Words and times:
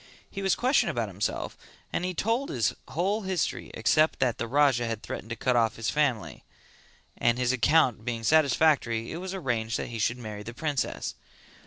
He 0.31 0.41
was 0.41 0.55
questioned 0.55 0.89
about 0.89 1.09
himself 1.09 1.55
and 1.93 2.03
he 2.03 2.15
told 2.15 2.49
his 2.49 2.73
whole 2.87 3.21
history 3.21 3.69
except 3.75 4.17
that 4.17 4.39
the 4.39 4.47
Raja 4.47 4.87
had 4.87 5.03
threatened 5.03 5.29
to 5.29 5.35
cut 5.35 5.55
off 5.55 5.75
his 5.75 5.91
family, 5.91 6.43
and 7.19 7.37
his 7.37 7.51
account 7.53 8.03
being 8.03 8.23
satisfactory 8.23 9.11
it 9.11 9.17
was 9.17 9.35
arranged 9.35 9.77
that 9.77 9.89
he 9.89 9.99
should 9.99 10.17
marry 10.17 10.41
the 10.41 10.55
princess. 10.55 11.13